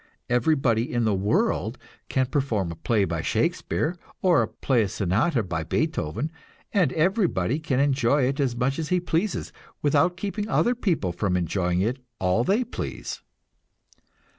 Everybody 0.31 0.91
in 0.91 1.05
the 1.05 1.13
world 1.13 1.77
can 2.09 2.25
perform 2.25 2.71
a 2.71 2.75
play 2.75 3.05
by 3.05 3.21
Shakespeare, 3.21 3.95
or 4.23 4.47
play 4.47 4.81
a 4.81 4.87
sonata 4.87 5.43
by 5.43 5.63
Beethoven, 5.63 6.31
and 6.73 6.91
everybody 6.93 7.59
can 7.59 7.79
enjoy 7.79 8.23
it 8.23 8.39
as 8.39 8.55
much 8.55 8.79
as 8.79 8.89
he 8.89 8.99
pleases 8.99 9.53
without 9.83 10.17
keeping 10.17 10.49
other 10.49 10.73
people 10.73 11.11
from 11.11 11.37
enjoying 11.37 11.81
it 11.81 12.03
all 12.17 12.43
they 12.43 12.63
please. 12.63 13.21